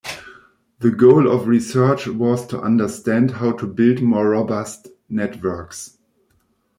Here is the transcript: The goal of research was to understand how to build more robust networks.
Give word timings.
The 0.79 0.89
goal 0.89 1.31
of 1.31 1.47
research 1.47 2.07
was 2.07 2.47
to 2.47 2.59
understand 2.59 3.29
how 3.29 3.51
to 3.51 3.67
build 3.67 4.01
more 4.01 4.29
robust 4.31 4.87
networks. 5.07 5.99